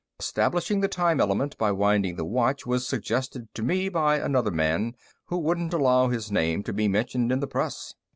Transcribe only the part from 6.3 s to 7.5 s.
name to be mentioned in the